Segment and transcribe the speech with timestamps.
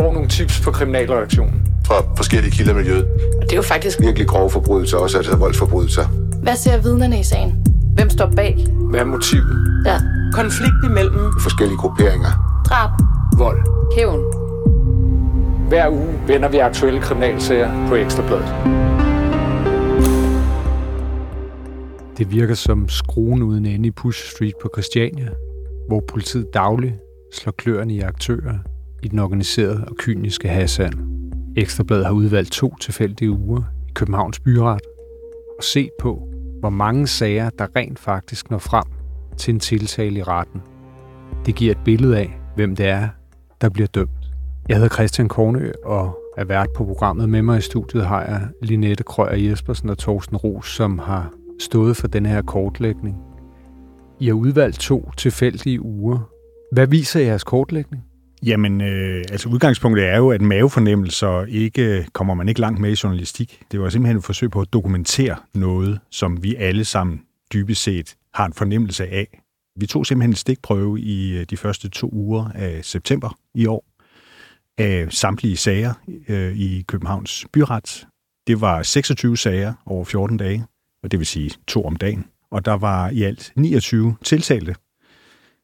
[0.00, 1.62] får nogle tips på kriminalreaktionen.
[1.86, 3.04] Fra forskellige kilder i miljøet.
[3.38, 6.06] Og det er jo faktisk Virkelig grove forbrydelser, også altså voldsforbrydelser.
[6.42, 7.66] Hvad ser vidnerne i sagen?
[7.94, 8.66] Hvem står bag?
[8.90, 9.82] Hvad er motivet?
[9.86, 9.98] Ja.
[10.32, 12.62] Konflikt imellem Forskellige grupperinger.
[12.68, 12.90] Drab.
[13.38, 13.60] Vold.
[13.96, 14.20] Hævn.
[15.68, 18.48] Hver uge vender vi aktuelle kriminalsager på Ekstrabladet.
[22.18, 25.28] Det virker som skruen uden ende i Push Street på Christiania,
[25.88, 26.94] hvor politiet dagligt
[27.32, 28.58] slår kløerne i aktører
[29.02, 30.94] i den organiserede og kyniske hasand.
[31.56, 34.80] Ekstrabladet har udvalgt to tilfældige uger i Københavns Byret
[35.58, 36.28] og set på,
[36.60, 38.84] hvor mange sager, der rent faktisk når frem
[39.36, 40.60] til en tiltale i retten.
[41.46, 43.08] Det giver et billede af, hvem det er,
[43.60, 44.10] der bliver dømt.
[44.68, 47.28] Jeg hedder Christian Kornø og er vært på programmet.
[47.28, 51.96] Med mig i studiet har jeg Linette Krøyer Jespersen og Thorsten Ros, som har stået
[51.96, 53.16] for den her kortlægning.
[54.20, 56.30] I har udvalgt to tilfældige uger.
[56.72, 58.04] Hvad viser jeres kortlægning?
[58.46, 62.90] Jamen, øh, altså udgangspunktet er jo, at mavefornemmelser ikke øh, kommer man ikke langt med
[62.90, 63.62] i journalistik.
[63.72, 68.16] Det var simpelthen et forsøg på at dokumentere noget, som vi alle sammen dybest set
[68.34, 69.40] har en fornemmelse af.
[69.76, 73.84] Vi tog simpelthen en stikprøve i øh, de første to uger af september i år
[74.78, 75.92] af samtlige sager
[76.28, 78.06] øh, i Københavns Byret.
[78.46, 80.64] Det var 26 sager over 14 dage,
[81.02, 82.24] og det vil sige to om dagen.
[82.50, 84.74] Og der var i alt 29 tiltalte.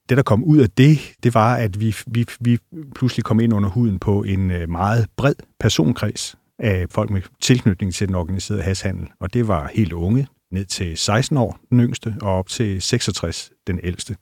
[0.09, 2.59] Det, der kom ud af det, det var, at vi, vi, vi
[2.95, 7.95] pludselig kom ind under huden på en øh, meget bred personkreds af folk med tilknytning
[7.95, 9.09] til den organiserede hashandel.
[9.21, 13.51] Og det var helt unge, ned til 16 år, den yngste, og op til 66,
[13.67, 14.17] den ældste.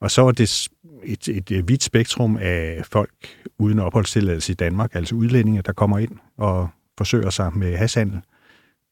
[0.00, 0.68] Og så var det
[1.04, 3.10] et, et, et vidt spektrum af folk
[3.58, 6.68] uden opholdstilladelse i Danmark, altså udlændinge, der kommer ind og
[6.98, 8.20] forsøger sig med hashandel.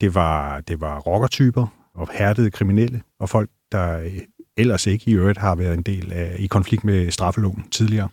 [0.00, 4.10] Det var, det var rockertyper og hærdede kriminelle, og folk, der
[4.56, 8.08] ellers ikke i øvrigt har været en del af i konflikt med straffeloven tidligere.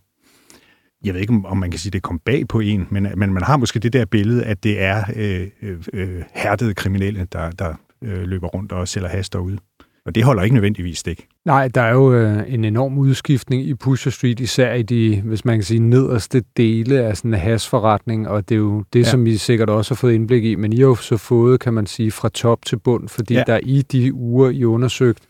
[1.04, 3.34] Jeg ved ikke, om man kan sige, at det kom bag på en, men, men
[3.34, 5.48] man har måske det der billede, at det er øh,
[5.94, 7.74] øh, hærdede kriminelle, der, der
[8.04, 9.58] øh, løber rundt og sælger has derude.
[10.06, 11.28] Og det holder ikke nødvendigvis stik.
[11.46, 15.46] Nej, der er jo øh, en enorm udskiftning i Pusher Street, især i de, hvis
[15.46, 19.10] man kan sige, nederste dele af sådan en hasforretning, og det er jo det, ja.
[19.10, 21.74] som I sikkert også har fået indblik i, men I har jo så fået, kan
[21.74, 23.44] man sige, fra top til bund, fordi ja.
[23.48, 25.24] der i de uger, I undersøgt,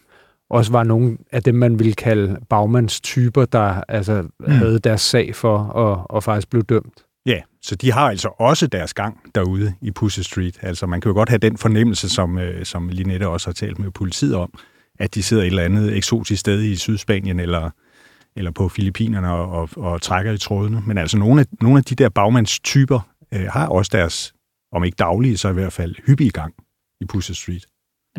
[0.50, 4.52] også var nogle af dem, man ville kalde bagmandstyper, der altså mm.
[4.52, 7.04] havde deres sag for og, og faktisk blev dømt.
[7.26, 10.60] Ja, så de har altså også deres gang derude i Pussy Street.
[10.62, 13.80] Altså man kan jo godt have den fornemmelse, som, øh, som Linette også har talt
[13.80, 14.54] med politiet om,
[15.00, 17.70] at de sidder et eller andet eksotisk sted i Sydspanien eller,
[18.36, 20.84] eller på Filippinerne og, og, og trækker i trådene.
[20.86, 23.00] Men altså nogle af, nogle af de der bagmandstyper
[23.34, 24.34] øh, har også deres,
[24.72, 26.54] om ikke daglige, så i hvert fald hyppige gang
[27.02, 27.66] i Pussy Street.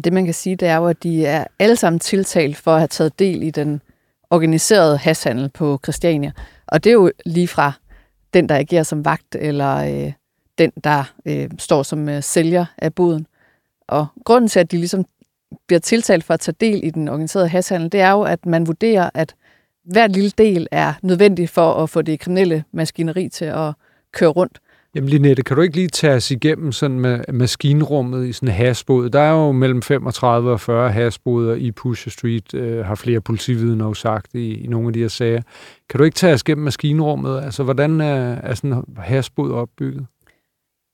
[0.00, 2.72] Og det man kan sige, det er jo, at de er alle sammen tiltalt for
[2.72, 3.83] at have taget del i den
[4.31, 6.33] organiserede hashandel på Christiania.
[6.66, 7.72] Og det er jo lige fra
[8.34, 10.12] den, der agerer som vagt, eller øh,
[10.59, 13.27] den, der øh, står som øh, sælger af boden.
[13.89, 15.05] Og grunden til, at de ligesom
[15.66, 18.66] bliver tiltalt for at tage del i den organiserede hashandel, det er jo, at man
[18.66, 19.34] vurderer, at
[19.84, 23.72] hver lille del er nødvendig for at få det kriminelle maskineri til at
[24.12, 24.60] køre rundt.
[24.95, 28.55] Jamen Linette, kan du ikke lige tage os igennem sådan med maskinrummet i sådan en
[28.55, 29.11] hasbåd?
[29.11, 33.84] Der er jo mellem 35 og 40 hasboder i Pusher Street, øh, har flere politividner
[33.84, 35.43] jo sagt i, i nogle af de her sager.
[35.89, 37.41] Kan du ikke tage os igennem maskinrummet?
[37.43, 40.06] Altså, hvordan er, er sådan en hasbåd opbygget?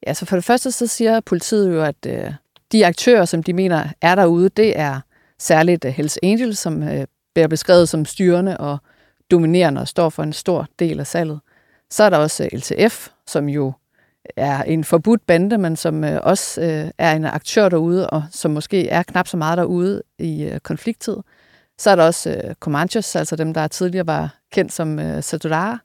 [0.07, 2.33] Ja, så for det første så siger politiet jo, at øh,
[2.73, 5.01] de aktører, som de mener er derude, det er
[5.39, 8.79] særligt uh, Hells Angels, som øh, bliver beskrevet som styrende og
[9.31, 11.41] dominerende og står for en stor del af salget.
[11.91, 13.73] Så er der også øh, LTF, som jo
[14.37, 18.51] er en forbudt bande, men som øh, også øh, er en aktør derude, og som
[18.51, 21.17] måske er knap så meget derude i øh, konflikttid.
[21.79, 25.79] Så er der også øh, Comanches, altså dem, der tidligere var kendt som øh, Satudara,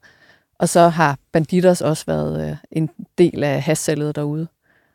[0.58, 4.46] og så har Banditers også været øh, en del af hassalget derude.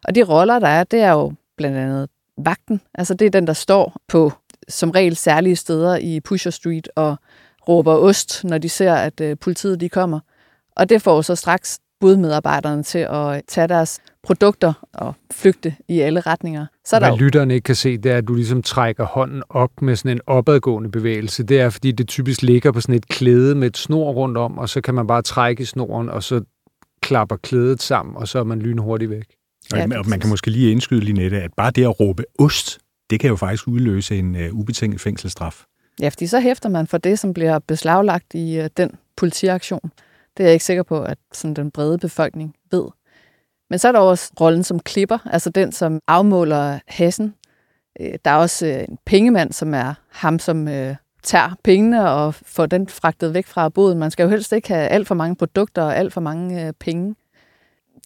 [0.03, 2.81] Og de roller, der er, det er jo blandt andet vagten.
[2.94, 4.31] Altså det er den, der står på
[4.69, 7.16] som regel særlige steder i Pusher Street og
[7.68, 10.20] råber ost, når de ser, at øh, politiet de kommer.
[10.76, 16.20] Og det får så straks budmedarbejderne til at tage deres produkter og flygte i alle
[16.20, 16.66] retninger.
[16.85, 17.23] Så er Hvad der jo...
[17.23, 20.22] lytterne ikke kan se, det er, at du ligesom trækker hånden op med sådan en
[20.28, 21.44] opadgående bevægelse.
[21.44, 24.58] Det er, fordi det typisk ligger på sådan et klæde med et snor rundt om,
[24.58, 26.41] og så kan man bare trække i snoren, og så
[27.02, 29.26] klapper klædet sammen, og så er man lynhurtigt væk.
[29.73, 32.79] Ja, og man kan måske lige indskyde, Linette, at bare det at råbe ost,
[33.09, 35.64] det kan jo faktisk udløse en uh, ubetinget fængselsstraf.
[36.02, 39.91] Ja, fordi så hæfter man for det, som bliver beslaglagt i uh, den politiaktion.
[40.37, 42.87] Det er jeg ikke sikker på, at sådan den brede befolkning ved.
[43.69, 47.35] Men så er der også rollen som klipper, altså den, som afmåler hassen.
[47.99, 52.34] Øh, der er også øh, en pengemand, som er ham, som øh, tager pengene og
[52.34, 53.97] får den fragtet væk fra boden.
[53.99, 56.73] Man skal jo helst ikke have alt for mange produkter og alt for mange øh,
[56.79, 57.16] penge.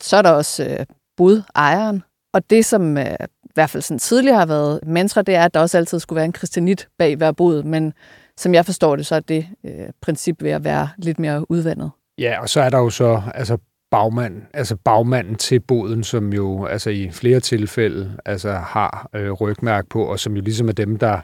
[0.01, 0.86] Så er der også øh,
[1.18, 2.04] bodejeren.
[2.34, 5.54] Og det, som øh, i hvert fald sådan tidligere har været mantra, det er, at
[5.54, 7.63] der også altid skulle være en kristianit bag hver bod.
[7.63, 7.94] Men
[8.38, 11.92] som jeg forstår det, så er det øh, princip ved at være lidt mere udvandet.
[12.22, 13.58] Ja, og så er der jo så altså
[13.92, 19.86] bagmand, altså bagmanden til boden, som jo altså i flere tilfælde altså har øh, rygmærk
[19.90, 21.20] på, og som jo ligesom er dem, der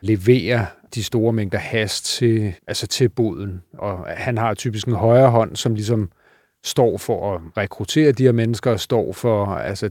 [0.00, 3.62] leverer de store mængder hast til, altså til boden.
[3.78, 6.10] Og han har typisk en højre hånd, som ligesom
[6.64, 9.90] står for at rekruttere de her mennesker, og står for altså,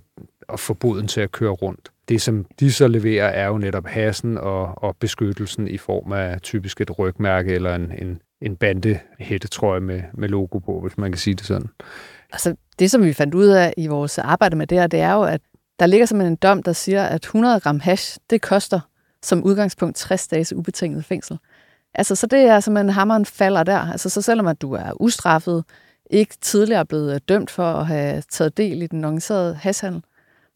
[0.49, 1.91] at få boden til at køre rundt.
[2.09, 6.41] Det, som de så leverer, er jo netop hassen og, og beskyttelsen i form af
[6.41, 11.11] typisk et rygmærke eller en, en, en bande hættetrøje med, med logo på, hvis man
[11.11, 11.69] kan sige det sådan.
[12.31, 15.13] Altså, det, som vi fandt ud af i vores arbejde med det her, det er
[15.13, 15.41] jo, at
[15.79, 18.79] der ligger simpelthen en dom, der siger, at 100 gram hash, det koster
[19.23, 21.39] som udgangspunkt 60 dages ubetinget fængsel.
[21.93, 23.91] Altså, så det er simpelthen hammeren falder der.
[23.91, 25.63] Altså, så selvom at du er ustraffet,
[26.09, 30.03] ikke tidligere blevet dømt for at have taget del i den organiserede hashhandel,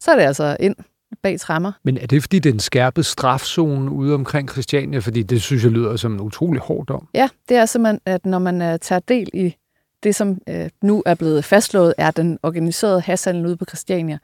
[0.00, 0.76] så er det altså ind
[1.22, 1.72] bag trammer.
[1.84, 4.98] Men er det, fordi det er en skærpet strafzone ude omkring Christiania?
[4.98, 7.08] Fordi det synes jeg lyder som en utrolig hård dom.
[7.14, 9.56] Ja, det er simpelthen, at når man uh, tager del i
[10.02, 14.18] det, som uh, nu er blevet fastslået, er den organiserede hashhandel ude på Christiania.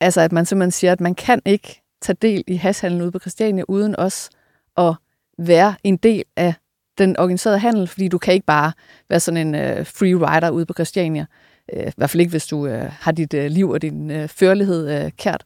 [0.00, 3.18] Altså, at man simpelthen siger, at man kan ikke tage del i hashhandlen ude på
[3.18, 4.30] Christiania, uden også
[4.76, 4.94] at
[5.38, 6.54] være en del af
[6.98, 8.72] den organiserede handel, fordi du kan ikke bare
[9.08, 11.26] være sådan en uh, free rider ude på Christiania.
[11.72, 14.28] Uh, I hvert fald ikke, hvis du uh, har dit uh, liv og din uh,
[14.28, 15.44] førlighed uh, kært.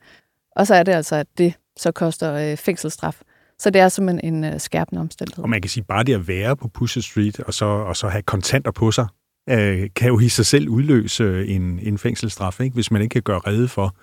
[0.56, 3.20] Og så er det altså, at det så koster uh, fængselsstraf.
[3.58, 5.44] Så det er simpelthen en uh, skærpende omstændighed.
[5.44, 8.08] Og man kan sige, bare det at være på Pusher Street, og så, og så
[8.08, 9.06] have kontanter på sig,
[9.50, 9.56] uh,
[9.96, 12.74] kan jo i sig selv udløse en, en fængselsstraf, ikke?
[12.74, 13.96] hvis man ikke kan gøre rede for,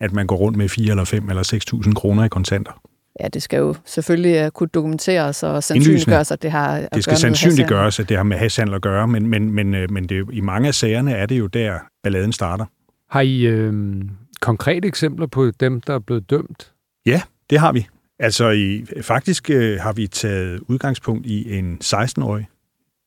[0.00, 2.82] at man går rundt med 4 eller 5 eller 6.000 kroner i kontanter.
[3.20, 7.04] Ja, det skal jo selvfølgelig uh, kunne dokumenteres og sandsynliggøres, at det har at Det
[7.04, 10.40] skal sandsynliggøres, at det har med hashhandel at gøre, men, men, men, men det, i
[10.40, 12.64] mange af sagerne er det jo der, balladen starter.
[13.10, 13.72] Har I øh,
[14.40, 16.72] konkrete eksempler på dem, der er blevet dømt?
[17.06, 17.86] Ja, det har vi.
[18.18, 22.46] Altså i, faktisk øh, har vi taget udgangspunkt i en 16-årig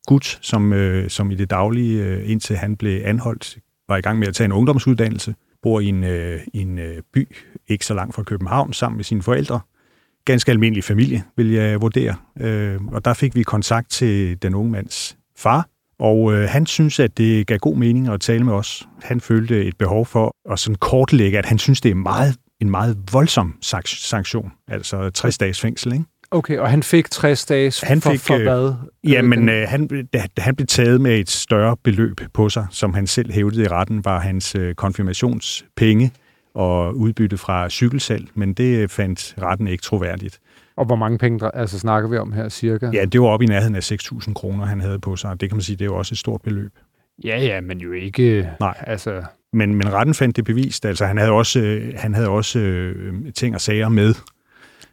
[0.07, 3.57] gut, som, øh, som i det daglige, øh, indtil han blev anholdt,
[3.87, 7.35] var i gang med at tage en ungdomsuddannelse, bor i en, øh, en øh, by,
[7.67, 9.59] ikke så langt fra København, sammen med sine forældre.
[10.25, 12.15] Ganske almindelig familie, vil jeg vurdere.
[12.39, 15.67] Øh, og der fik vi kontakt til den unge mands far,
[16.01, 18.87] og øh, han synes, at det gav god mening at tale med os.
[19.03, 22.69] Han følte et behov for at sådan kortlægge, at han synes, det er meget, en
[22.69, 26.05] meget voldsom sanktion, altså 60 dages fængsel, ikke?
[26.31, 28.73] Okay, og han fik 60 dages han fik, for, for hvad?
[29.03, 32.93] Ja, men øh, han, da han blev taget med et større beløb på sig, som
[32.93, 36.11] han selv hævdede i retten, var hans øh, konfirmationspenge
[36.53, 40.39] og udbytte fra cykelsalg, men det fandt retten ikke troværdigt.
[40.81, 42.89] Og hvor mange penge altså, snakker vi om her cirka?
[42.93, 45.41] Ja, det var op i nærheden af 6.000 kroner, han havde på sig.
[45.41, 46.71] Det kan man sige, det er jo også et stort beløb.
[47.23, 48.49] Ja, ja, men jo ikke...
[48.59, 48.83] Nej.
[48.87, 49.23] Altså...
[49.53, 50.85] Men, men retten fandt det bevist.
[50.85, 54.13] Altså, han havde også, øh, han havde også øh, ting og sager med.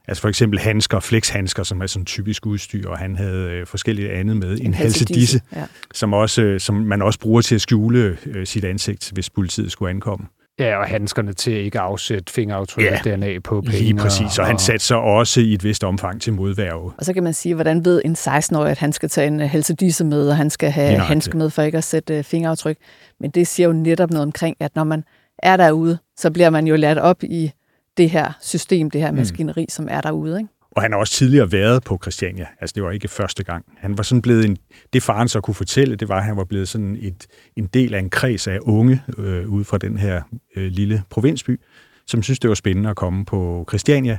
[0.09, 4.13] Altså for eksempel handsker, flexhandsker, som er sådan typisk udstyr, og han havde øh, forskellige
[4.13, 4.59] andet med.
[4.59, 5.65] En, en halsedisse, ja.
[5.95, 9.73] som, også, øh, som man også bruger til at skjule øh, sit ansigt, hvis politiet
[9.73, 10.27] skulle ankomme.
[10.59, 13.79] Ja, og handskerne til ikke at afsætte fingeraftryk ja, DNA på penge.
[13.79, 14.39] lige præcis.
[14.39, 16.93] Og, og han satte sig også i et vist omfang til modværge.
[16.99, 20.05] Og så kan man sige, hvordan ved en 16-årig, at han skal tage en helsedisse
[20.05, 22.77] med, og han skal have handsker med for ikke at sætte fingeraftryk.
[23.21, 25.05] Men det siger jo netop noget omkring, at når man
[25.39, 27.53] er derude, så bliver man jo lært op i
[27.97, 29.17] det her system, det her mm.
[29.17, 29.69] maskineri, mm.
[29.69, 30.39] som er derude.
[30.39, 30.58] Ikke?
[30.71, 32.47] Og han har også tidligere været på Christiania.
[32.61, 33.65] Altså, det var ikke første gang.
[33.77, 34.57] Han var sådan blevet en...
[34.93, 37.95] Det faren så kunne fortælle, det var, at han var blevet sådan et, en del
[37.95, 40.23] af en kreds af unge øh, ude fra den her
[40.57, 41.61] øh, lille provinsby,
[42.07, 44.19] som synes, det var spændende at komme på Christiania.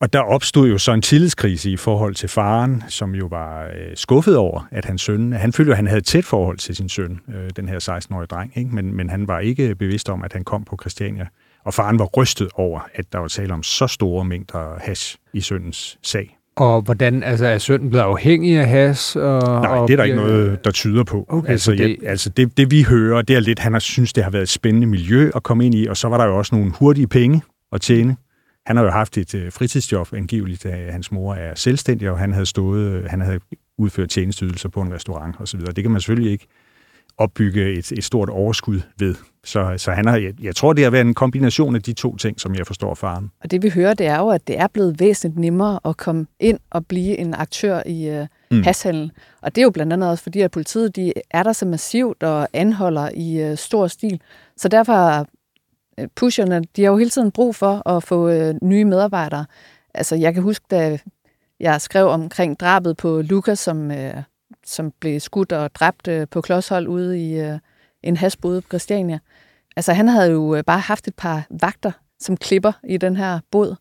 [0.00, 3.96] Og der opstod jo så en tillidskrise i forhold til faren, som jo var øh,
[3.96, 5.32] skuffet over, at hans søn...
[5.32, 8.26] Han følte at han havde et tæt forhold til sin søn, øh, den her 16-årige
[8.26, 8.74] dreng, ikke?
[8.74, 11.26] Men, men han var ikke bevidst om, at han kom på Christiania.
[11.64, 15.40] Og faren var rystet over, at der var tale om så store mængder hash i
[15.40, 16.36] søndens sag.
[16.56, 19.16] Og hvordan, altså er sønnen blevet afhængig af has?
[19.16, 21.24] Og, Nej, og det er der ikke noget, der tyder på.
[21.28, 21.96] Okay, altså, det...
[22.02, 24.42] Ja, altså det, det vi hører, det er lidt, han har synes, det har været
[24.42, 27.06] et spændende miljø at komme ind i, og så var der jo også nogle hurtige
[27.06, 28.16] penge at tjene.
[28.66, 32.32] Han har jo haft et uh, fritidsjob, angiveligt, at hans mor er selvstændig, og han
[32.32, 33.40] havde stået, han havde
[33.78, 35.60] udført tjenesteydelser på en restaurant osv.
[35.60, 36.46] Det kan man selvfølgelig ikke
[37.18, 39.14] opbygge et, et stort overskud ved.
[39.44, 42.16] Så, så han har, jeg, jeg tror, det har været en kombination af de to
[42.16, 43.30] ting, som jeg forstår faren.
[43.40, 46.26] Og det vi hører, det er jo, at det er blevet væsentligt nemmere at komme
[46.40, 48.62] ind og blive en aktør i uh, mm.
[48.62, 49.12] hashandel.
[49.40, 52.22] Og det er jo blandt andet også fordi, at politiet de er der så massivt
[52.22, 54.20] og anholder i uh, stor stil.
[54.56, 55.28] Så derfor
[56.00, 59.46] uh, pusherne, de har jo hele tiden brug for at få uh, nye medarbejdere.
[59.94, 60.98] Altså jeg kan huske, da
[61.60, 64.14] jeg skrev omkring drabet på Lukas, som, øh,
[64.66, 67.58] som blev skudt og dræbt øh, på klodshold ude i øh,
[68.02, 69.18] en hasbod på Christiania.
[69.76, 73.40] Altså han havde jo øh, bare haft et par vagter som klipper i den her
[73.50, 73.76] båd.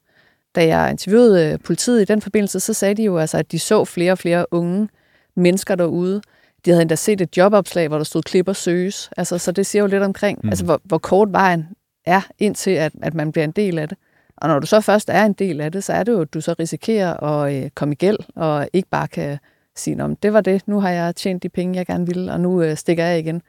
[0.56, 3.60] Da jeg interviewede øh, politiet i den forbindelse, så sagde de jo altså, at de
[3.60, 4.90] så flere og flere unge
[5.36, 6.22] mennesker derude.
[6.66, 9.10] De havde endda set et jobopslag, hvor der stod klipper søges.
[9.18, 10.50] Altså, så det siger jo lidt omkring, mm.
[10.50, 11.68] altså, hvor, hvor kort vejen
[12.06, 13.98] er, indtil at, at man bliver en del af det.
[14.38, 16.34] Og når du så først er en del af det, så er det jo, at
[16.34, 19.38] du så risikerer at øh, komme i gæld, og ikke bare kan
[19.76, 22.40] sige, om det var det, nu har jeg tjent de penge, jeg gerne ville, og
[22.40, 23.42] nu øh, stikker jeg igen.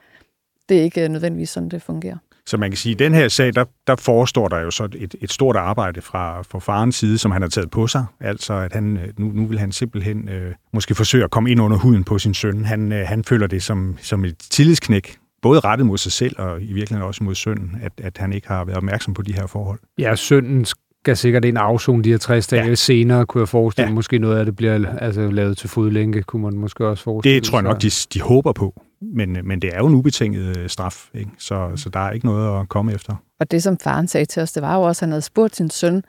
[0.70, 2.16] Det er ikke øh, nødvendigvis sådan, det fungerer.
[2.46, 4.88] Så man kan sige, at i den her sag, der, der forestår der jo så
[4.94, 8.04] et, et stort arbejde fra, fra farens side, som han har taget på sig.
[8.20, 11.60] Altså, at han, øh, nu, nu vil han simpelthen øh, måske forsøge at komme ind
[11.60, 12.64] under huden på sin søn.
[12.64, 16.62] Han, øh, han føler det som, som et tillidsknæk, både rettet mod sig selv og
[16.62, 19.46] i virkeligheden også mod sønnen, at, at han ikke har været opmærksom på de her
[19.46, 19.78] forhold.
[19.98, 22.74] Ja, sønnen skal sikkert ind afzone de her 60 dage ja.
[22.74, 23.94] senere, kunne jeg forestille ja.
[23.94, 27.44] Måske noget af det bliver altså, lavet til fodlænke, kunne man måske også forestille Det
[27.44, 28.82] tror jeg nok, de, de håber på.
[29.02, 31.30] Men, men det er jo en ubetinget øh, straf, ikke?
[31.38, 33.14] Så, så der er ikke noget at komme efter.
[33.40, 35.56] Og det, som faren sagde til os, det var jo også, at han havde spurgt
[35.56, 36.02] sin søn,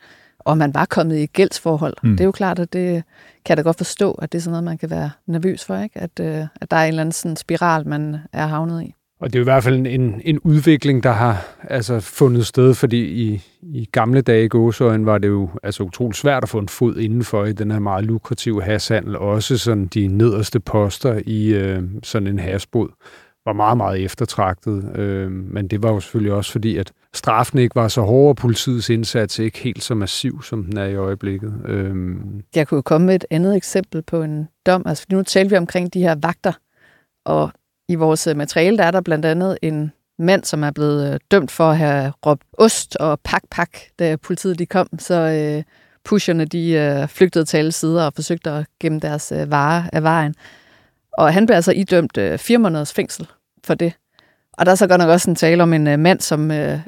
[0.45, 1.97] om man var kommet i gældsforhold.
[2.03, 2.11] Mm.
[2.11, 3.03] Det er jo klart, at det
[3.45, 5.77] kan jeg da godt forstå, at det er sådan noget, man kan være nervøs for,
[5.77, 5.99] ikke?
[5.99, 8.95] At, øh, at der er en eller anden sådan spiral, man er havnet i.
[9.21, 12.73] Og det er jo i hvert fald en, en udvikling, der har altså, fundet sted,
[12.73, 16.59] fordi i, i gamle dage i gåsøjen var det jo altså, utroligt svært at få
[16.59, 19.17] en fod indenfor i den her meget lukrative hashandel.
[19.17, 22.89] Også sådan de nederste poster i øh, sådan en hasbod
[23.45, 24.97] var meget, meget eftertragtet.
[24.97, 28.35] Øh, men det var jo selvfølgelig også fordi, at straffen ikke var så hård, og
[28.35, 31.53] politiets indsats ikke helt så massiv, som den er i øjeblikket.
[31.65, 31.95] Øh.
[32.55, 34.83] Jeg kunne komme med et andet eksempel på en dom.
[34.85, 36.53] Altså, nu talte vi omkring de her vagter,
[37.25, 37.51] og
[37.91, 41.19] i vores øh, materiale der er der blandt andet en mand, som er blevet øh,
[41.31, 43.69] dømt for at have råbt ost og pak pak,
[43.99, 44.87] da politiet de kom.
[44.99, 45.63] Så øh,
[46.03, 50.03] pusherne de øh, flygtede til alle sider og forsøgte at gemme deres øh, varer af
[50.03, 50.35] vejen.
[51.17, 53.27] Og han blev altså idømt øh, fire måneders fængsel
[53.63, 53.93] for det.
[54.53, 56.79] Og der er så godt nok også en tale om en øh, mand, som øh,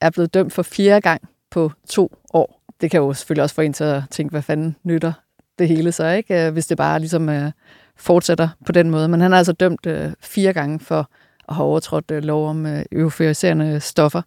[0.00, 2.62] er blevet dømt for fire gang på to år.
[2.80, 5.12] Det kan jo selvfølgelig også få en til at tænke, hvad fanden nytter
[5.58, 6.46] det hele så, ikke?
[6.46, 7.52] Øh, hvis det bare ligesom øh,
[7.96, 9.08] fortsætter på den måde.
[9.08, 11.10] Men han er altså dømt øh, fire gange for
[11.48, 14.22] at have overtrådt øh, lov om øh, euforiserende stoffer.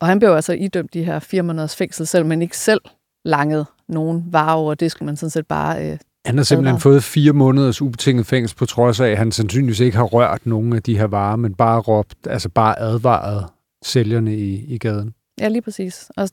[0.00, 2.80] Og han blev altså idømt de her fire måneders fængsel, selv men ikke selv
[3.24, 4.74] langet nogen varer over.
[4.74, 8.56] Det skulle man sådan set bare øh, han har simpelthen fået fire måneders ubetinget fængsel,
[8.56, 11.54] på trods af, at han sandsynligvis ikke har rørt nogen af de her varer, men
[11.54, 13.46] bare råbt, altså bare advaret
[13.84, 15.14] sælgerne i, i gaden.
[15.40, 16.10] Ja, lige præcis.
[16.16, 16.28] Og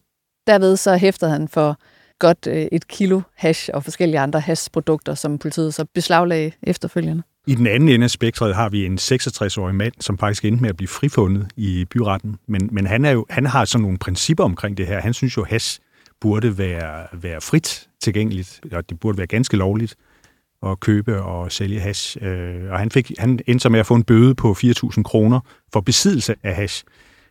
[0.48, 1.78] derved så hæftede han for
[2.20, 7.24] godt øh, et kilo hash og forskellige andre hashprodukter, som politiet så beslaglagde efterfølgende.
[7.48, 10.70] I den anden ende af spektret har vi en 66-årig mand, som faktisk endte med
[10.70, 12.38] at blive frifundet i byretten.
[12.48, 15.02] Men, men han, er jo, han har sådan nogle principper omkring det her.
[15.02, 15.80] Han synes jo, at hash
[16.22, 19.96] burde være, være frit tilgængeligt, og det burde være ganske lovligt
[20.66, 22.18] at købe og sælge hash.
[22.22, 25.40] Øh, og han, fik, han endte så med at få en bøde på 4.000 kroner
[25.74, 26.84] for besiddelse af hash.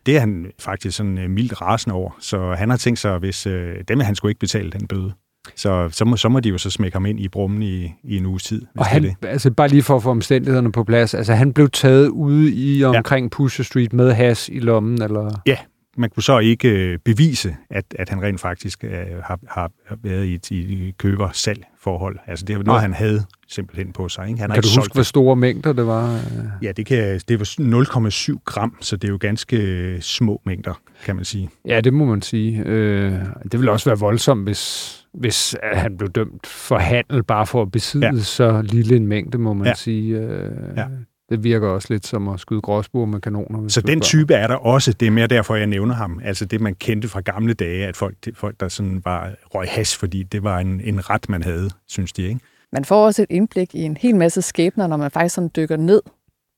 [0.05, 2.11] Det er han faktisk sådan øh, mildt rasende over.
[2.19, 5.13] Så han har tænkt sig, hvis øh, dem han skulle ikke betale den bøde.
[5.55, 8.17] Så, så, må, så må de jo så smække ham ind i brummen i, i
[8.17, 8.61] en uges tid.
[8.77, 9.15] Og han, det.
[9.23, 12.83] altså bare lige for at få omstændighederne på plads, altså han blev taget ude i
[12.83, 13.29] omkring ja.
[13.29, 15.41] Pusher Street med has i lommen, eller?
[15.45, 15.57] Ja,
[15.99, 18.91] man kunne så ikke øh, bevise, at, at han rent faktisk øh,
[19.23, 19.71] har, har
[20.03, 22.19] været i et, i køber-salg forhold.
[22.27, 24.27] Altså det var noget, han havde simpelthen på sig.
[24.27, 24.41] Ikke?
[24.41, 26.19] Han kan du huske, hvor store mængder det var?
[26.61, 30.81] Ja, det, kan, det var 0,7 gram, så det er jo ganske øh, små mængder,
[31.05, 31.49] kan man sige.
[31.65, 32.63] Ja, det må man sige.
[32.65, 33.11] Øh,
[33.43, 37.71] det ville også være voldsomt, hvis, hvis han blev dømt for handel bare for at
[37.71, 38.19] besidde ja.
[38.19, 39.73] så lille en mængde, må man ja.
[39.73, 40.17] sige.
[40.17, 40.85] Øh, ja.
[41.29, 43.67] Det virker også lidt som at skyde gråsbord med kanoner.
[43.67, 44.93] Så den type er der også.
[44.93, 46.21] Det er mere derfor, jeg nævner ham.
[46.23, 49.97] Altså det, man kendte fra gamle dage, at folk, folk der sådan bare røg has,
[49.97, 52.39] fordi det var en, en ret, man havde, synes de, ikke?
[52.71, 55.77] Man får også et indblik i en hel masse skæbner, når man faktisk sådan dykker
[55.77, 56.01] ned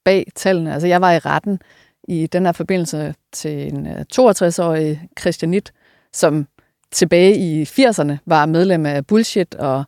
[0.06, 0.74] bag tallene.
[0.74, 1.60] Altså jeg var i retten
[2.08, 5.74] i den her forbindelse til en 62-årig øh, Christianit,
[6.14, 6.48] som
[6.92, 9.84] tilbage i 80'erne var medlem af Bullshit og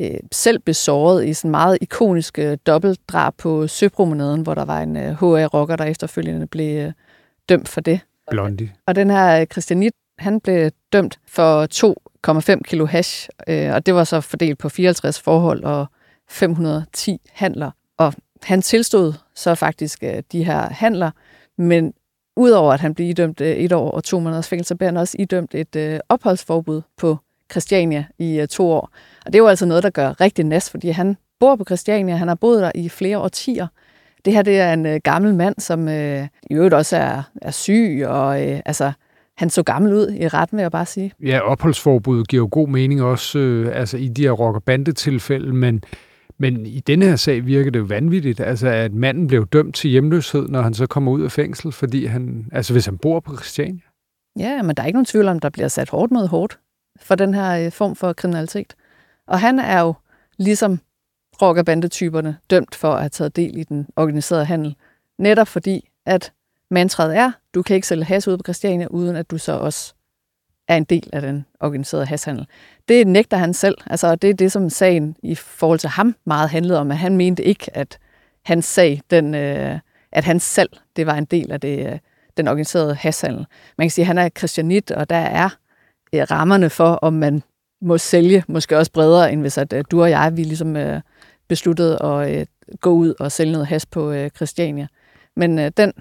[0.00, 4.96] øh, selv besåret i sådan meget ikonisk øh, dobbeltdrab på Søpromenaden, hvor der var en
[4.96, 6.92] øh, HA-rocker, der efterfølgende blev øh,
[7.48, 8.00] dømt for det.
[8.30, 8.72] Blondie.
[8.86, 11.66] Og den her øh, Christianit, han blev dømt for
[12.54, 15.86] 2,5 kilo hash, øh, og det var så fordelt på 54 forhold og
[16.28, 17.70] 510 handler.
[17.98, 21.10] Og han tilstod så faktisk øh, de her handler,
[21.58, 21.92] men
[22.36, 25.16] udover at han blev idømt øh, et år og to måneders fængsel, blev han også
[25.18, 27.18] idømt et øh, opholdsforbud på
[27.52, 28.90] Christiania i øh, to år.
[29.26, 32.16] Og det er jo altså noget, der gør rigtig næst, fordi han bor på Christiania,
[32.16, 33.66] han har boet der i flere årtier.
[34.24, 37.50] Det her det er en øh, gammel mand, som øh, i øvrigt også er, er
[37.50, 38.92] syg, og øh, altså,
[39.36, 41.12] han så gammel ud i retten, vil jeg bare sige.
[41.22, 45.52] Ja, opholdsforbuddet giver jo god mening også øh, altså i de her rock- og bandetilfælde,
[45.52, 45.84] men,
[46.38, 49.90] men i denne her sag virker det jo vanvittigt, altså at manden blev dømt til
[49.90, 53.36] hjemløshed, når han så kommer ud af fængsel, fordi han, altså hvis han bor på
[53.36, 53.82] Christiania.
[54.38, 56.58] Ja, men der er ikke nogen tvivl om, der bliver sat hårdt mod hårdt
[57.02, 58.74] for den her øh, form for kriminalitet.
[59.26, 59.94] Og han er jo
[60.36, 60.80] ligesom
[61.42, 64.76] rock- bandetyperne dømt for at have taget del i den organiserede handel,
[65.18, 66.32] netop fordi, at
[66.70, 69.94] mantraet er, du kan ikke sælge has ud på Christiania, uden at du så også
[70.68, 72.46] er en del af den organiserede hashandel.
[72.88, 73.78] Det nægter han selv.
[73.86, 77.16] Altså, det er det, som sagen i forhold til ham meget handlede om, at han
[77.16, 77.98] mente ikke, at
[78.44, 79.78] hans sag, den, øh,
[80.12, 81.98] at hans salg, det var en del af det, øh,
[82.36, 83.46] den organiserede hashandel.
[83.78, 85.56] Man kan sige, at han er kristianit, og der er
[86.14, 87.42] rammerne for, om man
[87.82, 91.00] må sælge, måske også bredere, end hvis at, øh, du og jeg, vi ligesom øh,
[91.48, 92.46] besluttede at øh,
[92.80, 94.86] gå ud og sælge noget has på øh, Christiania.
[95.36, 95.92] Men øh, den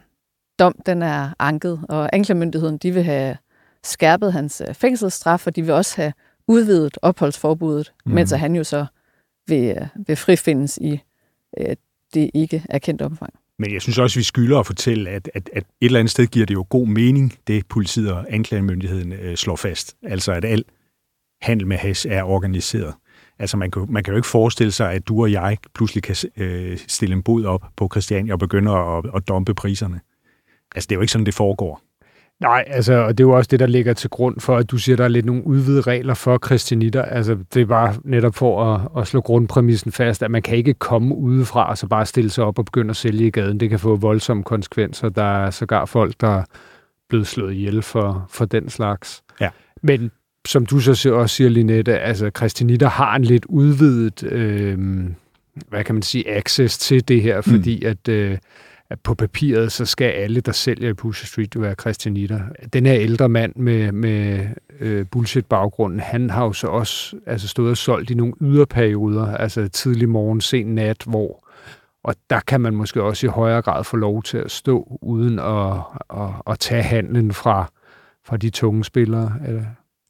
[0.60, 3.38] dom, den er anket, og anklagemyndigheden, de vil have
[3.84, 6.14] skærpet hans øh, fængselsstraf, og de vil også have
[6.48, 8.14] udvidet opholdsforbuddet, mm.
[8.14, 8.86] mens han jo så
[9.48, 11.02] vil, øh, vil frifindes i
[11.58, 11.76] øh,
[12.14, 13.34] det ikke erkendte omfang.
[13.62, 16.28] Men jeg synes også, vi skylder at fortælle, at, at, at et eller andet sted
[16.28, 19.96] giver det jo god mening, det politiet og anklagemyndigheden øh, slår fast.
[20.04, 20.64] Altså, at al
[21.42, 22.94] handel med hash er organiseret.
[23.40, 26.16] Altså, man kan, man kan jo ikke forestille sig, at du og jeg pludselig kan
[26.38, 30.02] øh, stille en bod op på Christiania og begynde at, at dumpe priserne.
[30.76, 31.82] Altså, det er jo ikke sådan, det foregår.
[32.42, 34.78] Nej, altså, og det er jo også det, der ligger til grund for, at du
[34.78, 37.02] siger, at der er lidt nogle udvidede regler for kristianitter.
[37.02, 40.74] Altså, det er bare netop for at, at slå grundpræmissen fast, at man kan ikke
[40.74, 43.60] komme udefra og så bare stille sig op og begynde at sælge i gaden.
[43.60, 45.10] Det kan få voldsomme konsekvenser.
[45.10, 46.44] Der er sågar folk, der er
[47.10, 49.24] blevet slået ihjel for, for den slags.
[49.42, 49.50] Ja.
[49.82, 50.12] Men
[50.48, 54.78] som du så også siger, Linette, altså kristianitter har en lidt udvidet, øh,
[55.70, 57.90] hvad kan man sige, access til det her, fordi mm.
[57.90, 58.08] at...
[58.10, 58.38] Øh,
[58.92, 62.40] at på papiret, så skal alle, der sælger i Pusher Street, jo være christianitter.
[62.74, 64.48] Den her ældre mand med, med
[64.80, 69.68] øh, bullshit-baggrunden, han har jo så også altså stået og solgt i nogle yderperioder, altså
[69.68, 71.48] tidlig morgen, sen nat, hvor
[72.04, 75.40] og der kan man måske også i højere grad få lov til at stå uden
[75.40, 75.74] at,
[76.10, 77.72] at, at tage handlen fra,
[78.26, 79.34] fra de tunge spillere.
[79.48, 79.64] Eller?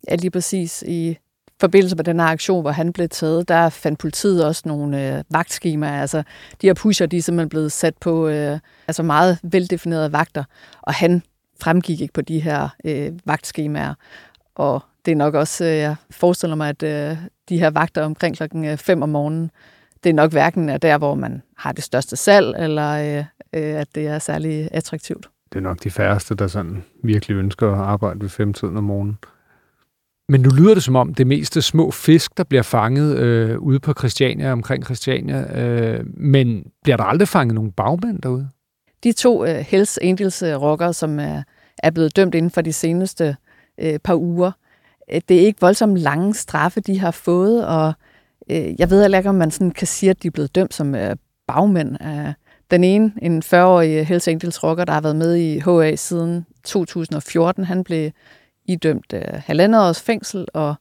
[0.09, 0.83] Ja, lige præcis.
[0.87, 1.17] I
[1.61, 5.23] forbindelse med den her aktion, hvor han blev taget, der fandt politiet også nogle øh,
[5.29, 6.01] vagtskemaer.
[6.01, 6.23] Altså,
[6.61, 10.43] de her pusher, de er simpelthen blevet sat på øh, altså meget veldefinerede vagter,
[10.81, 11.23] og han
[11.61, 13.93] fremgik ikke på de her øh, vagtskemaer.
[14.55, 17.17] Og det er nok også, øh, jeg forestiller mig, at øh,
[17.49, 19.51] de her vagter omkring klokken øh, 5 om morgenen,
[20.03, 23.87] det er nok hverken der, hvor man har det største salg, eller øh, øh, at
[23.95, 25.29] det er særlig attraktivt.
[25.53, 29.17] Det er nok de færreste, der sådan virkelig ønsker at arbejde ved femtiden om morgenen.
[30.31, 33.79] Men nu lyder det som om, det meste små fisk, der bliver fanget øh, ude
[33.79, 35.61] på Christiania, omkring Christiania.
[35.61, 38.49] Øh, men bliver der aldrig fanget nogen bagmænd derude?
[39.03, 41.43] De to øh, Hells Angels øh, rockere, som er,
[41.77, 43.35] er blevet dømt inden for de seneste
[43.77, 44.51] øh, par uger,
[45.13, 47.93] øh, det er ikke voldsomt lange straffe, de har fået, og
[48.51, 50.73] øh, jeg ved heller ikke, om man sådan kan sige, at de er blevet dømt
[50.73, 51.15] som øh,
[51.47, 51.97] bagmænd.
[52.03, 52.33] Øh,
[52.71, 56.45] den ene, en 40-årig øh, Hells Angels rocker, der har været med i HA siden
[56.63, 58.11] 2014, han blev
[58.71, 60.75] idømt øh, halvandet års fængsel og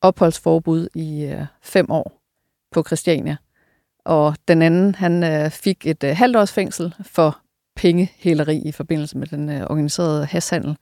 [0.00, 2.20] opholdsforbud i øh, fem år
[2.72, 3.36] på Christiania.
[4.04, 7.38] Og den anden, han øh, fik et øh, halvt års fængsel for
[7.76, 10.76] pengehæleri i forbindelse med den øh, organiserede hashandel.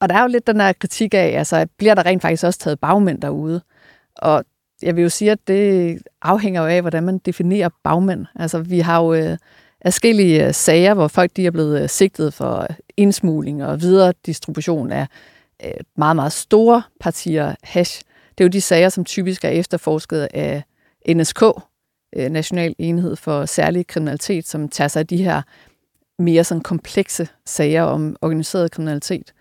[0.00, 2.58] Og der er jo lidt den her kritik af, altså bliver der rent faktisk også
[2.58, 3.60] taget bagmænd derude?
[4.16, 4.44] Og
[4.82, 8.26] jeg vil jo sige, at det afhænger jo af, hvordan man definerer bagmænd.
[8.34, 9.36] Altså vi har jo øh,
[9.82, 14.92] forskellige øh, sager, hvor folk de er blevet øh, sigtet for indsmugling og videre distribution
[14.92, 15.06] af
[15.96, 18.02] meget, meget store partier hash.
[18.38, 20.62] Det er jo de sager, som typisk er efterforsket af
[21.08, 21.42] NSK,
[22.16, 25.42] øh, National Enhed for Særlig Kriminalitet, som tager sig af de her
[26.18, 29.32] mere sådan komplekse sager om organiseret kriminalitet.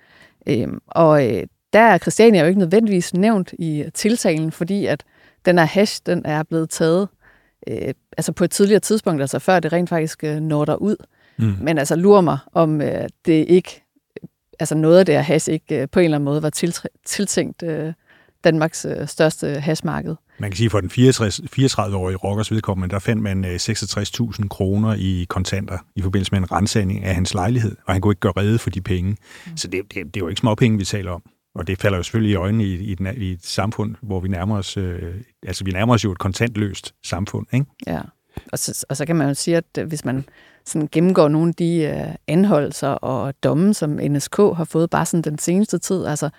[0.47, 5.03] Øhm, og øh, der er Christiania jo ikke nødvendigvis nævnt i tiltalen, fordi at
[5.45, 7.07] den her hash, den er blevet taget
[7.67, 10.95] øh, altså på et tidligere tidspunkt, altså før det rent faktisk øh, når der ud.
[11.37, 11.55] Mm.
[11.61, 13.82] Men altså lurer mig, om øh, det ikke
[14.59, 16.49] altså noget af det her hash ikke øh, på en eller anden måde var
[17.05, 17.93] tiltænkt øh,
[18.43, 20.15] Danmarks øh, største hashmarked.
[20.39, 25.25] Man kan sige, at for den 34-årige rockers vedkommende, der fandt man 66.000 kroner i
[25.29, 28.59] kontanter i forbindelse med en rensagning af hans lejlighed, og han kunne ikke gøre redde
[28.59, 29.11] for de penge.
[29.11, 29.57] Mm.
[29.57, 31.23] Så det, det, det er jo ikke små penge, vi taler om.
[31.55, 34.27] Og det falder jo selvfølgelig i øjnene i, i, den, i et samfund, hvor vi
[34.27, 35.15] nærmer os, øh,
[35.47, 37.65] altså vi nærmer os jo et kontantløst samfund, ikke?
[37.87, 38.01] Ja,
[38.51, 40.25] og så, og så kan man jo sige, at hvis man
[40.65, 45.21] sådan gennemgår nogle af de øh, anholdelser og domme, som NSK har fået bare sådan
[45.21, 46.05] den seneste tid.
[46.05, 46.29] Altså,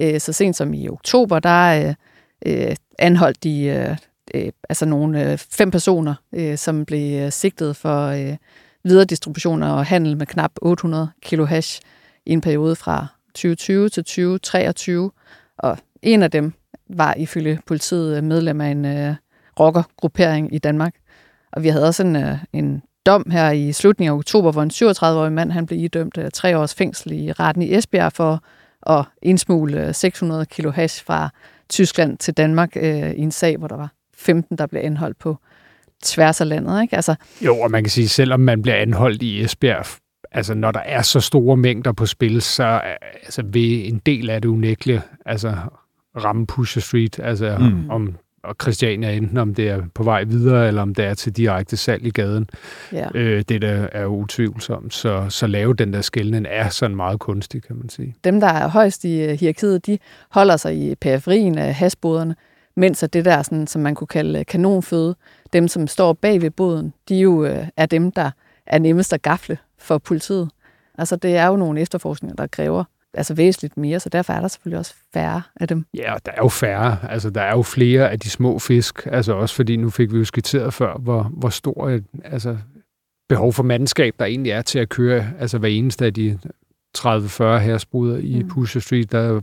[0.00, 1.94] øh, så sent som i oktober, der øh,
[2.46, 3.96] øh, anholdt de øh,
[4.34, 8.36] øh, altså nogle øh, fem personer, øh, som blev øh, sigtet for øh,
[8.84, 11.80] videre distribution og handel med knap 800 kilo hash
[12.26, 15.10] i en periode fra 2020 til 2023,
[15.58, 16.52] og en af dem
[16.88, 19.14] var ifølge politiet medlem af en øh,
[19.60, 20.94] rockergruppering i Danmark.
[21.52, 24.70] Og vi havde også en, øh, en dom her i slutningen af oktober, hvor en
[24.70, 28.44] 37-årig mand han blev idømt øh, tre års fængsel i retten i Esbjerg for
[28.86, 31.30] at indsmule 600 kilo hash fra
[31.68, 35.36] Tyskland til Danmark øh, i en sag, hvor der var 15, der blev anholdt på
[36.02, 36.82] tværs af landet.
[36.82, 36.96] Ikke?
[36.96, 39.86] Altså, jo, og man kan sige, selvom man bliver anholdt i Esbjerg,
[40.32, 42.80] altså når der er så store mængder på spil, så
[43.22, 45.56] altså, vil en del af det unægteligt altså,
[46.24, 47.90] ramme Pusher Street, altså mm.
[47.90, 51.36] om og Christiania, enten om det er på vej videre, eller om det er til
[51.36, 52.50] direkte salg i gaden.
[52.92, 53.08] Ja.
[53.14, 54.94] Øh, det der er utvivlsomt.
[54.94, 58.14] Så, så lave den der skældning er sådan meget kunstig, kan man sige.
[58.24, 59.98] Dem, der er højst i øh, hierarkiet, de
[60.30, 62.36] holder sig i periferien af hasboderne,
[62.76, 65.16] mens at det der, sådan, som man kunne kalde kanonføde,
[65.52, 68.30] dem, som står bag ved boden, de jo øh, er dem, der
[68.66, 70.50] er nemmest at gafle for politiet.
[70.98, 74.48] Altså, det er jo nogle efterforskninger, der kræver altså væsentligt mere, så derfor er der
[74.48, 75.84] selvfølgelig også færre af dem.
[75.96, 76.98] Ja, og der er jo færre.
[77.10, 80.18] Altså, der er jo flere af de små fisk, altså også fordi nu fik vi
[80.18, 82.56] jo skitseret før, hvor, hvor stor et, altså,
[83.28, 86.38] behov for mandskab, der egentlig er til at køre altså hver eneste af de
[86.98, 88.48] 30-40 herspruder i mm.
[88.48, 89.40] Pusher Street, der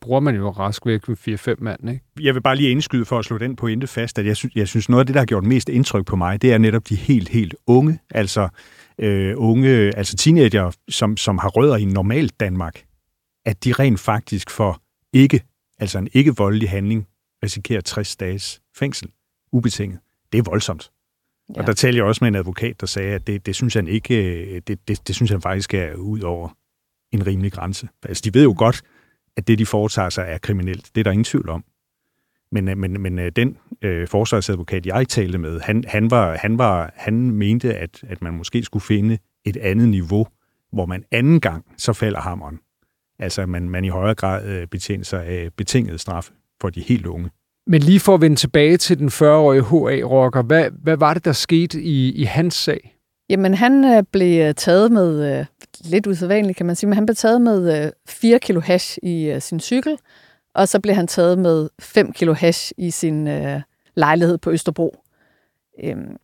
[0.00, 1.90] bruger man jo rask væk med 4-5 mand.
[1.90, 2.04] Ikke?
[2.20, 4.68] Jeg vil bare lige indskyde for at slå den pointe fast, at jeg synes, jeg
[4.68, 6.94] synes noget af det, der har gjort mest indtryk på mig, det er netop de
[6.94, 8.48] helt, helt unge, altså
[8.98, 12.82] øh, unge, altså teenager, som, som har rødder i normalt Danmark
[13.50, 14.82] at de rent faktisk for
[15.12, 15.42] ikke,
[15.78, 17.06] altså en ikke voldelig handling,
[17.44, 19.10] risikerer 60 dages fængsel,
[19.52, 20.00] ubetinget.
[20.32, 20.90] Det er voldsomt.
[21.54, 21.60] Ja.
[21.60, 23.88] Og der talte jeg også med en advokat, der sagde, at det, det synes han
[23.88, 24.14] ikke,
[24.60, 26.48] det, det, det synes han faktisk er ud over
[27.12, 27.88] en rimelig grænse.
[28.02, 28.82] Altså, de ved jo godt,
[29.36, 30.90] at det, de foretager sig, er kriminelt.
[30.94, 31.64] Det er der ingen tvivl om.
[32.52, 36.58] Men, øh, men, men øh, den øh, forsvarsadvokat, jeg talte med, han, han, var, han,
[36.58, 40.26] var, han mente, at, at man måske skulle finde et andet niveau,
[40.72, 42.60] hvor man anden gang så falder hammeren.
[43.20, 46.30] Altså, man, man i højere grad øh, betjener sig af betinget straf
[46.60, 47.30] for de helt unge.
[47.66, 51.32] Men lige for at vende tilbage til den 40-årige HA-rocker, hvad, hvad var det, der
[51.32, 52.96] skete i, i hans sag?
[53.28, 55.46] Jamen, han øh, blev taget med, øh,
[55.84, 59.30] lidt usædvanligt kan man sige, men han blev taget med øh, 4 kilo hash i
[59.30, 59.98] øh, sin cykel,
[60.54, 63.60] og så blev han taget med 5 kilo hash i sin øh,
[63.94, 64.96] lejlighed på Østerbro.
[65.84, 66.16] Øhm,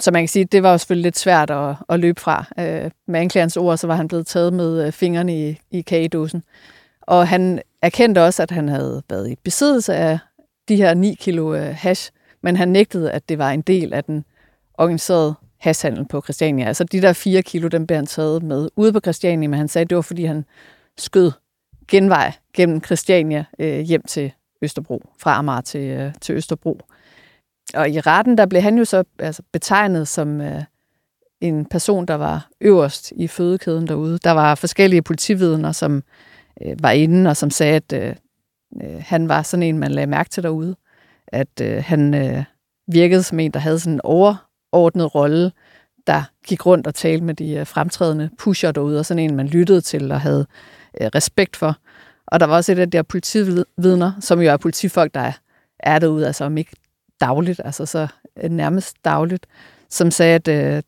[0.00, 2.44] så man kan sige, det var jo selvfølgelig lidt svært at, at løbe fra.
[2.58, 6.42] Øh, med anklagerens ord, så var han blevet taget med øh, fingrene i, i kagedåsen.
[7.02, 10.18] Og han erkendte også, at han havde været i besiddelse af
[10.68, 12.10] de her 9 kilo øh, hash,
[12.42, 14.24] men han nægtede, at det var en del af den
[14.74, 16.66] organiserede hashhandel på Christiania.
[16.66, 19.68] Altså de der 4 kilo, dem blev han taget med ude på Christiania, men han
[19.68, 20.44] sagde, at det var, fordi han
[20.98, 21.32] skød
[21.88, 26.80] genvej gennem Christiania øh, hjem til Østerbro, fra Amager til, øh, til Østerbro.
[27.74, 30.62] Og i retten, der blev han jo så altså, betegnet som øh,
[31.40, 34.18] en person, der var øverst i fødekæden derude.
[34.18, 36.02] Der var forskellige politividner, som
[36.62, 38.14] øh, var inde og som sagde, at øh,
[38.82, 40.76] øh, han var sådan en, man lagde mærke til derude.
[41.26, 42.44] At øh, han øh,
[42.92, 45.52] virkede som en, der havde sådan en overordnet rolle,
[46.06, 49.46] der gik rundt og talte med de øh, fremtrædende pusher derude, og sådan en, man
[49.46, 50.46] lyttede til og havde
[51.00, 51.76] øh, respekt for.
[52.26, 55.32] Og der var også et af de her politividner, som jo er politifolk, der
[55.80, 56.72] er derude, altså om ikke
[57.22, 58.08] dagligt, altså så
[58.42, 59.46] øh, nærmest dagligt,
[59.88, 60.82] som sagde, at, øh,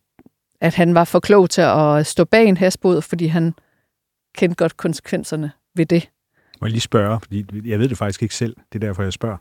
[0.61, 3.55] at han var for klog til at stå bag en hestbod, fordi han
[4.35, 6.11] kendte godt konsekvenserne ved det.
[6.61, 9.13] Må jeg lige spørge, fordi jeg ved det faktisk ikke selv, det er derfor, jeg
[9.13, 9.37] spørger.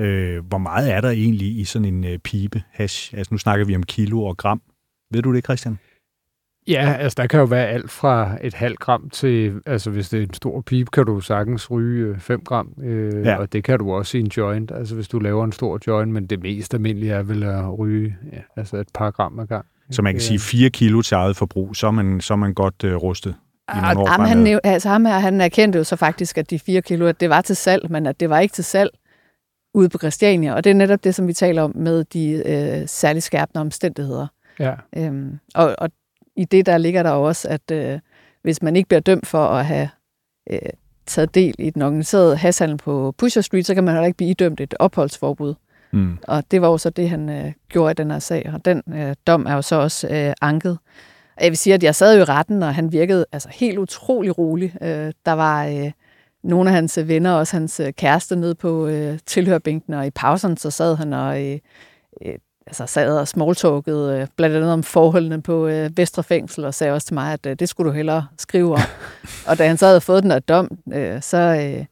[0.00, 3.14] Øh, hvor meget er der egentlig i sådan en øh, pibe hash?
[3.14, 4.62] Altså nu snakker vi om kilo og gram.
[5.12, 5.78] Ved du det, Christian?
[6.68, 10.18] Ja, altså der kan jo være alt fra et halvt gram til, altså hvis det
[10.18, 13.36] er en stor pip, kan du sagtens ryge 5 gram, øh, ja.
[13.36, 16.12] og det kan du også i en joint, altså hvis du laver en stor joint,
[16.12, 19.66] men det mest almindelige er vel at ryge ja, altså et par gram ad gang.
[19.90, 22.54] Så man kan sige 4 kilo til eget forbrug, så er man, så er man
[22.54, 23.34] godt uh, rustet.
[23.68, 27.06] Ah, jamen, han, altså, ham her, han erkendte jo så faktisk, at de 4 kilo,
[27.06, 28.90] at det var til salg, men at det var ikke til salg
[29.74, 30.54] ude på Christiania.
[30.54, 34.26] Og det er netop det, som vi taler om med de øh, særligt skærpende omstændigheder.
[34.58, 34.74] Ja.
[34.96, 35.90] Øhm, og, og
[36.36, 37.98] i det der ligger der også, at øh,
[38.42, 39.88] hvis man ikke bliver dømt for at have
[40.50, 40.58] øh,
[41.06, 44.30] taget del i den organiserede hashandel på Pusher Street, så kan man heller ikke blive
[44.30, 45.54] idømt et opholdsforbud.
[45.92, 46.18] Mm.
[46.28, 48.82] Og det var jo så det, han øh, gjorde i den her sag, og den
[48.94, 50.78] øh, dom er jo så også øh, anket.
[51.40, 54.38] Jeg vil sige, at jeg sad jo i retten, og han virkede altså helt utrolig
[54.38, 54.74] rolig.
[54.82, 55.90] Øh, der var øh,
[56.42, 60.56] nogle af hans venner, også hans øh, kæreste, nede på øh, tilhørbænken, og i pausen
[60.56, 61.58] så sad han og øh,
[62.22, 62.34] øh,
[62.66, 66.92] altså sad og smalltalkede øh, blandt andet om forholdene på øh, Vestre Fængsel, og sagde
[66.92, 68.80] også til mig, at øh, det skulle du hellere skrive om.
[69.48, 71.84] og da han så havde fået den der dom, øh, så øh,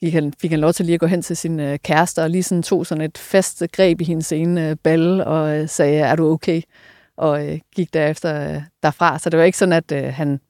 [0.00, 2.30] gik han, fik han lov til lige at gå hen til sin øh, kæreste, og
[2.30, 5.98] lige sådan tog sådan et fast greb i hendes ene øh, balle, og øh, sagde,
[5.98, 6.62] er du okay?
[7.16, 9.18] Og øh, gik derefter øh, derfra.
[9.18, 10.40] Så det var ikke sådan, at øh, han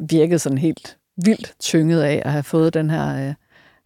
[0.00, 3.34] virkede sådan helt vildt tynget af at have fået den her øh,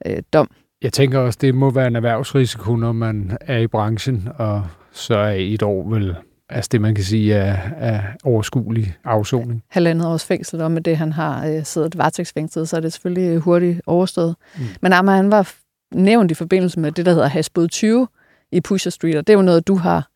[0.07, 0.51] øh, dom.
[0.83, 4.67] Jeg tænker også, det må være en erhvervsrisiko, når man er i branchen, og
[4.99, 6.17] så er et år vel
[6.49, 9.65] altså det, man kan sige er, er overskuelig afsoning.
[9.69, 13.39] Halvandet års fængsel, og med det, han har øh, siddet varetægtsfængslet, så er det selvfølgelig
[13.39, 14.37] hurtigt overstået.
[14.59, 14.65] Mm.
[14.83, 15.53] Men Amma, han var
[15.95, 18.09] nævnt i forbindelse med det, der hedder Hasbod 20
[18.53, 20.09] i Pusher Street, og det er jo noget, du har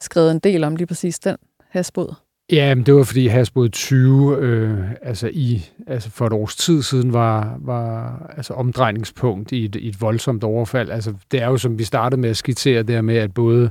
[0.00, 1.36] skrevet en del om, lige præcis den
[1.70, 2.14] hasbod.
[2.52, 6.82] Ja, men det var fordi Hasbod 20, øh, altså, i, altså for et års tid
[6.82, 10.90] siden, var, var altså omdrejningspunkt i et, i et voldsomt overfald.
[10.90, 13.70] Altså, det er jo, som vi startede med at skitsere, det med, at både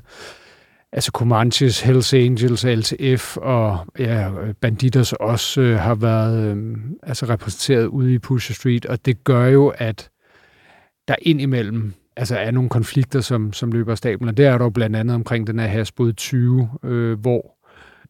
[0.94, 4.30] altså Comanches, Hells Angels, LTF og ja,
[4.62, 9.46] Banditers også øh, har været øh, altså repræsenteret ude i Pusher Street, og det gør
[9.46, 10.10] jo, at
[11.08, 14.66] der indimellem altså er nogle konflikter, som, som løber af stablen, og det er der
[14.66, 17.58] jo blandt andet omkring den her Hasbod 20, øh, hvor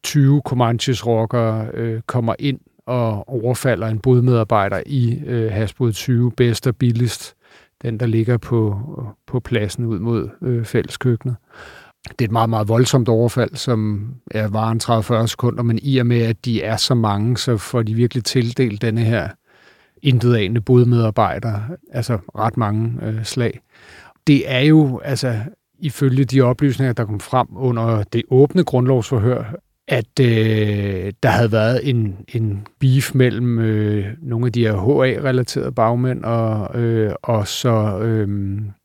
[0.02, 6.66] 20 Comanches rockere øh, kommer ind og overfalder en bodmedarbejder i øh, Hasbod 20, bedst
[6.66, 7.34] og billigst,
[7.82, 8.80] den der ligger på,
[9.26, 11.36] på pladsen ud mod øh, fælleskøkkenet.
[12.08, 16.06] Det er et meget, meget voldsomt overfald, som er varer 30-40 sekunder, men i og
[16.06, 19.28] med, at de er så mange, så får de virkelig tildelt denne her
[20.02, 21.60] intetanende bodmedarbejder,
[21.92, 23.60] altså ret mange øh, slag.
[24.26, 25.40] Det er jo, altså
[25.78, 29.54] ifølge de oplysninger, der kom frem under det åbne grundlovsforhør,
[29.88, 35.72] at øh, der havde været en, en beef mellem øh, nogle af de her HA-relaterede
[35.72, 38.28] bagmænd og, øh, og så øh,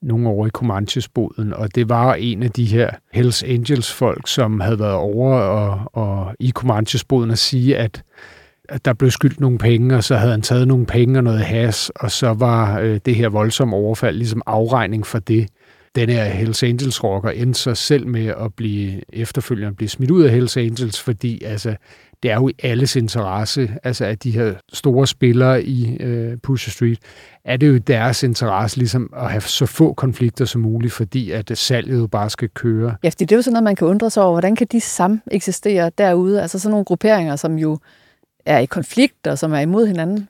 [0.02, 1.54] nogle over i Comanches-boden.
[1.54, 6.36] Og det var en af de her Hells Angels-folk, som havde været over og, og
[6.40, 8.04] i Comanches-boden at sige, at
[8.70, 11.40] at der blev skyldt nogle penge, og så havde han taget nogle penge og noget
[11.40, 15.48] has, og så var øh, det her voldsomme overfald ligesom afregning for det
[15.96, 20.24] den her Hells Angels rocker endte sig selv med at blive efterfølgende blive smidt ud
[20.24, 21.76] af Hells Angels, fordi altså,
[22.24, 26.72] det er jo i alles interesse, altså at de her store spillere i øh, Pusher
[26.72, 27.00] Street,
[27.46, 31.52] er det jo deres interesse ligesom at have så få konflikter som muligt, fordi at
[31.56, 32.96] salget jo bare skal køre.
[33.04, 34.82] Ja, fordi det er jo sådan noget, man kan undre sig over, hvordan kan de
[34.82, 36.42] sammen eksistere derude?
[36.42, 37.80] Altså sådan nogle grupperinger, som jo
[38.46, 40.28] er i konflikt og som er imod hinanden.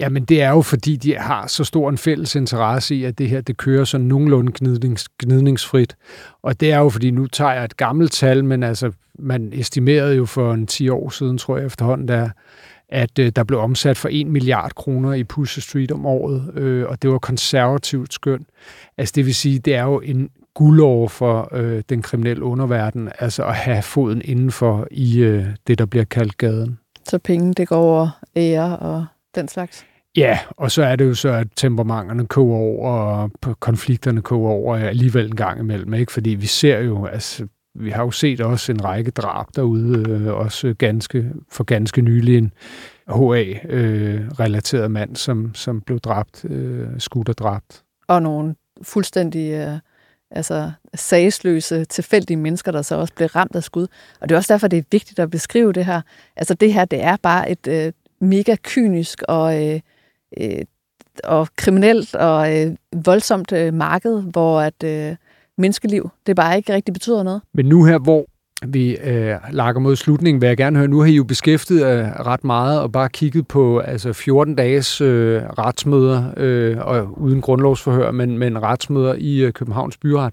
[0.00, 3.28] Jamen det er jo fordi, de har så stor en fælles interesse i, at det
[3.28, 5.96] her det kører så nogenlunde gnidnings, gnidningsfrit.
[6.42, 10.16] Og det er jo fordi, nu tager jeg et gammelt tal, men altså man estimerede
[10.16, 12.28] jo for en 10 år siden, tror jeg efterhånden, der,
[12.88, 16.86] at øh, der blev omsat for 1 milliard kroner i Pusher Street om året, øh,
[16.88, 18.46] og det var konservativt skøn.
[18.98, 23.44] Altså det vil sige, det er jo en guldår for øh, den kriminelle underverden, altså
[23.44, 26.78] at have foden indenfor i øh, det, der bliver kaldt gaden.
[27.08, 29.86] Så penge, det går over ære og den slags?
[30.16, 34.76] Ja, og så er det jo så, at temperamenterne koger over, og konflikterne koger over
[34.76, 36.12] alligevel en gang imellem, ikke?
[36.12, 40.34] Fordi vi ser jo, altså, vi har jo set også en række drab derude, øh,
[40.34, 42.52] også ganske, for ganske nylig en
[43.08, 47.82] HA-relateret øh, mand, som, som blev dræbt, øh, skudt og dræbt.
[48.08, 49.78] Og nogle fuldstændig øh,
[50.30, 53.86] altså, sagsløse, tilfældige mennesker, der så også blev ramt af skud.
[54.20, 56.00] Og det er også derfor, det er vigtigt at beskrive det her.
[56.36, 59.68] Altså det her, det er bare et øh, mega kynisk og...
[59.68, 59.80] Øh,
[60.40, 60.64] øh,
[61.24, 65.16] og kriminelt og øh, voldsomt øh, marked, hvor at øh,
[65.58, 67.42] menneskeliv, det bare ikke rigtig betyder noget.
[67.54, 68.26] Men nu her, hvor
[68.66, 72.06] vi øh, lakker mod slutningen, vil jeg gerne høre, nu har I jo beskæftiget øh,
[72.06, 78.10] ret meget og bare kigget på altså 14 dages øh, retsmøder, øh, og uden grundlovsforhør,
[78.10, 80.32] men, men retsmøder i øh, Københavns Byret.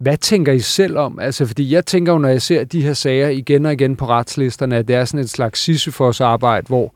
[0.00, 1.18] Hvad tænker I selv om?
[1.18, 4.06] Altså, fordi jeg tænker jo, når jeg ser de her sager igen og igen på
[4.06, 6.94] retslisterne, at det er sådan et slags Sisyfos arbejde, hvor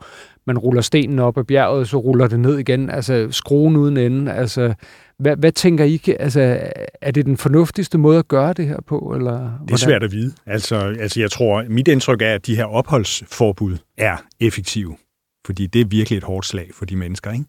[0.48, 2.90] man ruller stenen op ad bjerget, så ruller det ned igen.
[2.90, 4.32] Altså skruen uden ende.
[4.32, 4.74] Altså,
[5.18, 6.00] hvad, hvad tænker I?
[6.20, 6.60] Altså,
[7.00, 9.12] er det den fornuftigste måde at gøre det her på?
[9.16, 9.66] Eller hvordan?
[9.66, 10.32] det er svært at vide.
[10.46, 14.96] Altså, altså, jeg tror, mit indtryk er, at de her opholdsforbud er effektive.
[15.46, 17.44] Fordi det er virkelig et hårdt slag for de mennesker, ikke?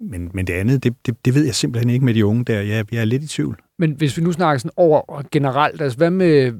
[0.00, 2.60] Men, men det andet, det, det, det ved jeg simpelthen ikke med de unge der.
[2.60, 3.58] Jeg, jeg er lidt i tvivl.
[3.78, 6.52] Men hvis vi nu snakker sådan over generelt, altså hvad, med,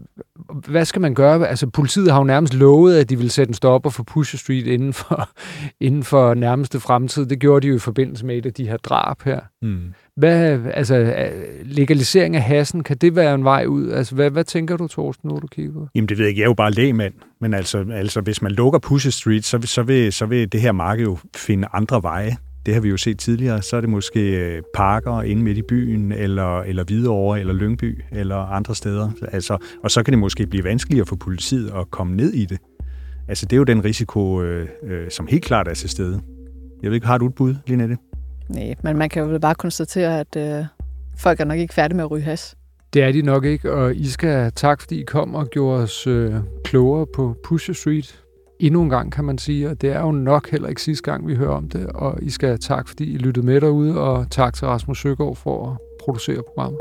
[0.68, 1.48] hvad skal man gøre?
[1.48, 4.66] Altså politiet har jo nærmest lovet, at de vil sætte en stopper for Pusher Street
[4.66, 5.28] inden for,
[5.86, 7.26] inden for nærmeste fremtid.
[7.26, 9.40] Det gjorde de jo i forbindelse med et af de her drab her.
[9.62, 9.80] Mm.
[10.16, 11.14] Hvad, altså,
[11.64, 13.90] legalisering af hassen, kan det være en vej ud?
[13.90, 15.86] Altså, hvad, hvad tænker du, Torsten, når du kigger?
[15.94, 16.40] Jamen, det ved jeg ikke.
[16.40, 17.14] Jeg er jo bare lægmand.
[17.40, 20.72] Men altså, altså hvis man lukker Pusher Street, så, så, vil, så vil det her
[20.72, 24.20] marked jo finde andre veje det har vi jo set tidligere, så er det måske
[24.20, 29.10] øh, parker inde midt i byen, eller, eller Hvidovre, eller Lyngby, eller andre steder.
[29.32, 32.58] Altså, og så kan det måske blive vanskeligere for politiet at komme ned i det.
[33.28, 36.20] Altså, det er jo den risiko, øh, øh, som helt klart er til stede.
[36.82, 37.96] Jeg ved ikke, har du et bud, Linette?
[38.48, 40.64] Nej, men man kan jo bare konstatere, at øh,
[41.18, 42.56] folk er nok ikke færdige med at ryge has.
[42.94, 46.06] Det er de nok ikke, og I skal tak, fordi I kom og gjorde os
[46.06, 48.23] øh, klogere på Pusher Street
[48.58, 51.26] endnu en gang, kan man sige, og det er jo nok heller ikke sidste gang,
[51.26, 54.30] vi hører om det, og I skal have tak, fordi I lyttede med derude, og
[54.30, 56.80] tak til Rasmus Søgaard for at producere programmet.